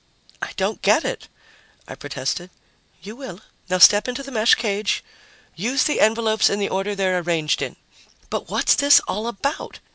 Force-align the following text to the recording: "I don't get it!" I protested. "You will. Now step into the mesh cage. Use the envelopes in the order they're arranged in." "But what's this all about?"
"I 0.41 0.53
don't 0.53 0.81
get 0.81 1.05
it!" 1.05 1.27
I 1.87 1.93
protested. 1.93 2.49
"You 3.03 3.15
will. 3.15 3.39
Now 3.69 3.77
step 3.77 4.07
into 4.07 4.23
the 4.23 4.31
mesh 4.31 4.55
cage. 4.55 5.03
Use 5.55 5.83
the 5.83 6.01
envelopes 6.01 6.49
in 6.49 6.57
the 6.57 6.69
order 6.69 6.95
they're 6.95 7.19
arranged 7.19 7.61
in." 7.61 7.75
"But 8.31 8.49
what's 8.49 8.73
this 8.73 8.99
all 9.01 9.27
about?" 9.27 9.77